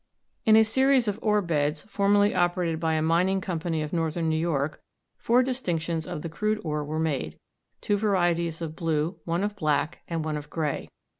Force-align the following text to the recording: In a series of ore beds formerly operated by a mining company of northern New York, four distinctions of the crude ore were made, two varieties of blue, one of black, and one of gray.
In 0.47 0.55
a 0.55 0.63
series 0.63 1.07
of 1.07 1.19
ore 1.21 1.43
beds 1.43 1.83
formerly 1.83 2.33
operated 2.33 2.79
by 2.79 2.95
a 2.95 3.03
mining 3.03 3.39
company 3.39 3.83
of 3.83 3.93
northern 3.93 4.29
New 4.29 4.35
York, 4.35 4.81
four 5.15 5.43
distinctions 5.43 6.07
of 6.07 6.23
the 6.23 6.27
crude 6.27 6.59
ore 6.63 6.83
were 6.83 6.97
made, 6.97 7.37
two 7.81 7.97
varieties 7.97 8.63
of 8.63 8.75
blue, 8.75 9.19
one 9.25 9.43
of 9.43 9.55
black, 9.55 10.01
and 10.07 10.25
one 10.25 10.37
of 10.37 10.49
gray. 10.49 10.89